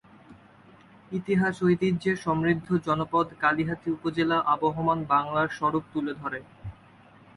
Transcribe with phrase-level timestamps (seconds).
[1.11, 6.39] ইতিহাস ঐতিহ্যে সমৃদ্ধ জনপদ কালিহাতী উপজেলা আবহমান বাংলার স্বরূপ তুলে ধরে।